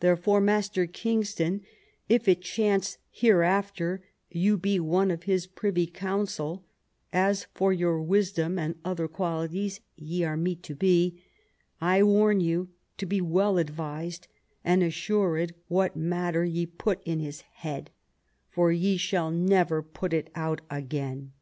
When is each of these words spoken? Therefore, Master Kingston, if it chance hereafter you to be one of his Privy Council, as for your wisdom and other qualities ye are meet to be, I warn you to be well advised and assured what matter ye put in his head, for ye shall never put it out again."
Therefore, 0.00 0.40
Master 0.40 0.86
Kingston, 0.86 1.60
if 2.08 2.26
it 2.28 2.40
chance 2.40 2.96
hereafter 3.10 4.02
you 4.30 4.52
to 4.54 4.60
be 4.60 4.80
one 4.80 5.10
of 5.10 5.24
his 5.24 5.46
Privy 5.46 5.86
Council, 5.86 6.64
as 7.12 7.44
for 7.52 7.70
your 7.70 8.00
wisdom 8.00 8.58
and 8.58 8.80
other 8.86 9.06
qualities 9.06 9.80
ye 9.96 10.24
are 10.24 10.38
meet 10.38 10.62
to 10.62 10.74
be, 10.74 11.22
I 11.78 12.02
warn 12.02 12.40
you 12.40 12.70
to 12.96 13.04
be 13.04 13.20
well 13.20 13.58
advised 13.58 14.28
and 14.64 14.82
assured 14.82 15.54
what 15.68 15.94
matter 15.94 16.46
ye 16.46 16.64
put 16.64 17.02
in 17.04 17.20
his 17.20 17.42
head, 17.42 17.90
for 18.48 18.72
ye 18.72 18.96
shall 18.96 19.30
never 19.30 19.82
put 19.82 20.14
it 20.14 20.30
out 20.34 20.62
again." 20.70 21.32